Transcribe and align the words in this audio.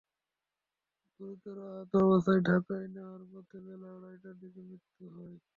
গুরুতর 1.19 1.57
আহত 1.67 1.91
অবস্থায় 2.05 2.41
ঢাকায় 2.47 2.87
নেওয়ার 2.95 3.21
পথে 3.31 3.57
বেলা 3.65 3.87
আড়াইটার 3.95 4.35
দিকে 4.41 4.53
তাঁর 4.55 4.67
মৃত্যু 4.69 5.03
হয়। 5.15 5.35